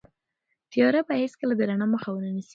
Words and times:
تیاره 0.71 0.99
به 1.07 1.13
هیڅکله 1.21 1.53
د 1.57 1.61
رڼا 1.69 1.87
مخه 1.93 2.09
ونه 2.11 2.29
نیسي. 2.35 2.49